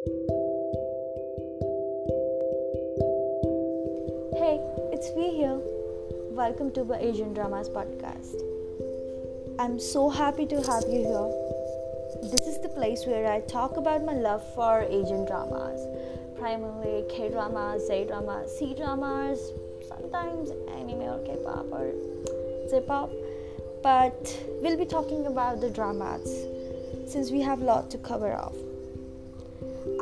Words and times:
Hey, 0.00 0.16
it's 4.92 5.10
V 5.10 5.36
here. 5.36 5.60
Welcome 6.30 6.70
to 6.72 6.84
the 6.84 6.96
Asian 6.98 7.34
Dramas 7.34 7.68
podcast. 7.68 8.40
I'm 9.58 9.78
so 9.78 10.08
happy 10.08 10.46
to 10.46 10.56
have 10.62 10.84
you 10.84 11.04
here. 11.04 12.30
This 12.30 12.46
is 12.48 12.62
the 12.62 12.70
place 12.70 13.04
where 13.04 13.30
I 13.30 13.40
talk 13.40 13.76
about 13.76 14.02
my 14.02 14.14
love 14.14 14.42
for 14.54 14.86
Asian 14.88 15.26
dramas, 15.26 15.86
primarily 16.38 17.04
K 17.10 17.28
dramas, 17.28 17.86
Z 17.86 18.06
dramas, 18.06 18.58
C 18.58 18.72
dramas, 18.72 19.52
sometimes 19.86 20.48
anime 20.78 21.02
or 21.02 21.22
K 21.26 21.36
pop 21.44 21.66
or 21.70 21.92
Z 22.70 22.80
pop. 22.86 23.10
But 23.82 24.34
we'll 24.62 24.78
be 24.78 24.86
talking 24.86 25.26
about 25.26 25.60
the 25.60 25.68
dramas 25.68 26.46
since 27.06 27.30
we 27.30 27.42
have 27.42 27.60
a 27.60 27.64
lot 27.64 27.90
to 27.90 27.98
cover 27.98 28.32
off. 28.32 28.56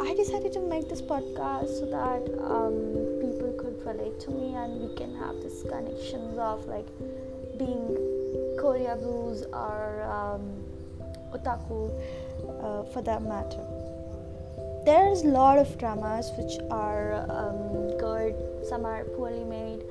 I 0.01 0.15
decided 0.15 0.53
to 0.53 0.61
make 0.61 0.89
this 0.89 1.03
podcast 1.03 1.80
so 1.80 1.87
that 1.87 2.23
um, 2.41 3.19
people 3.20 3.52
could 3.59 3.84
relate 3.84 4.20
to 4.20 4.30
me 4.30 4.55
and 4.55 4.80
we 4.80 4.95
can 4.95 5.15
have 5.16 5.37
this 5.43 5.62
connections 5.62 6.39
of 6.39 6.66
like 6.66 6.87
being 7.59 7.97
Koreaboos 8.61 9.42
or 9.53 10.03
um, 10.03 10.65
otaku 11.33 11.91
uh, 12.62 12.84
for 12.92 13.03
that 13.03 13.23
matter. 13.23 13.65
There's 14.84 15.23
a 15.23 15.29
lot 15.29 15.59
of 15.59 15.77
dramas 15.79 16.30
which 16.39 16.59
are 16.70 17.15
um, 17.28 17.98
good, 17.98 18.34
some 18.69 18.84
are 18.84 19.05
poorly 19.17 19.45
made, 19.45 19.83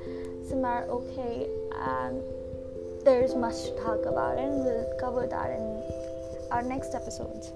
some 0.48 0.64
are 0.64 0.84
okay, 0.84 1.46
and 1.76 2.22
there's 3.04 3.34
much 3.34 3.64
to 3.64 3.76
talk 3.76 4.06
about, 4.06 4.38
and 4.38 4.64
we'll 4.64 4.90
cover 4.98 5.26
that 5.26 5.50
in 5.50 5.82
our 6.50 6.62
next 6.62 6.94
episodes. 6.94 7.52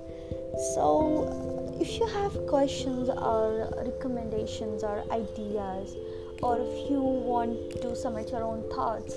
So, 0.74 1.61
if 1.80 1.98
you 1.98 2.06
have 2.06 2.46
questions 2.46 3.08
or 3.08 3.68
recommendations 3.84 4.82
or 4.82 5.04
ideas, 5.10 5.96
or 6.42 6.58
if 6.58 6.90
you 6.90 7.00
want 7.00 7.82
to 7.82 7.94
submit 7.94 8.30
your 8.30 8.42
own 8.42 8.68
thoughts, 8.74 9.16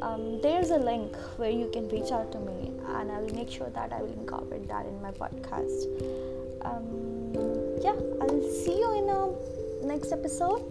um, 0.00 0.40
there's 0.40 0.70
a 0.70 0.78
link 0.78 1.16
where 1.36 1.50
you 1.50 1.70
can 1.72 1.88
reach 1.88 2.10
out 2.10 2.32
to 2.32 2.38
me, 2.40 2.72
and 2.88 3.10
I 3.10 3.20
will 3.20 3.34
make 3.34 3.50
sure 3.50 3.70
that 3.70 3.92
I 3.92 4.02
will 4.02 4.12
incorporate 4.12 4.68
that 4.68 4.86
in 4.86 5.00
my 5.00 5.12
podcast. 5.12 5.86
Um, 6.64 7.32
yeah, 7.80 7.96
I'll 8.20 8.42
see 8.64 8.78
you 8.78 8.98
in 8.98 9.08
a 9.08 9.86
next 9.86 10.12
episode, 10.12 10.62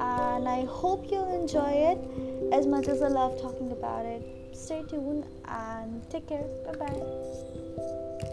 and 0.00 0.48
I 0.48 0.64
hope 0.64 1.06
you'll 1.10 1.40
enjoy 1.40 1.70
it 1.70 2.52
as 2.52 2.66
much 2.66 2.88
as 2.88 3.02
I 3.02 3.08
love 3.08 3.40
talking 3.40 3.72
about 3.72 4.04
it. 4.04 4.22
Stay 4.52 4.82
tuned 4.88 5.26
and 5.46 6.08
take 6.10 6.28
care. 6.28 6.44
Bye 6.66 6.76
bye. 6.76 8.31